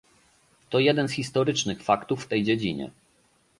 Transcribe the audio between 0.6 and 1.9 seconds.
To jeden z historycznych